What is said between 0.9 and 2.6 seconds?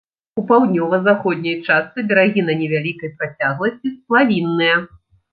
заходняй частцы берагі на